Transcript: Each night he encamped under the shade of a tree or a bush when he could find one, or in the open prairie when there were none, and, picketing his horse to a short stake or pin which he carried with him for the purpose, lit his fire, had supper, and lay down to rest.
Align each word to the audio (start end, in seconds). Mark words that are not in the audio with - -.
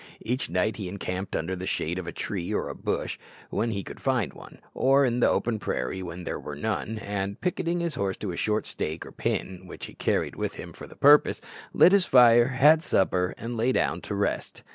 Each 0.21 0.49
night 0.49 0.77
he 0.77 0.89
encamped 0.89 1.35
under 1.35 1.55
the 1.55 1.67
shade 1.67 1.99
of 1.99 2.07
a 2.07 2.11
tree 2.11 2.51
or 2.51 2.69
a 2.69 2.73
bush 2.75 3.19
when 3.51 3.69
he 3.69 3.83
could 3.83 3.99
find 3.99 4.33
one, 4.33 4.57
or 4.73 5.05
in 5.05 5.19
the 5.19 5.29
open 5.29 5.59
prairie 5.59 6.01
when 6.01 6.23
there 6.23 6.39
were 6.39 6.55
none, 6.55 6.97
and, 6.97 7.39
picketing 7.39 7.81
his 7.81 7.93
horse 7.93 8.17
to 8.17 8.31
a 8.31 8.35
short 8.35 8.65
stake 8.65 9.05
or 9.05 9.11
pin 9.11 9.67
which 9.67 9.85
he 9.85 9.93
carried 9.93 10.35
with 10.35 10.55
him 10.55 10.73
for 10.73 10.87
the 10.87 10.95
purpose, 10.95 11.39
lit 11.71 11.91
his 11.91 12.07
fire, 12.07 12.47
had 12.47 12.81
supper, 12.81 13.35
and 13.37 13.55
lay 13.57 13.71
down 13.73 14.01
to 14.01 14.15
rest. 14.15 14.63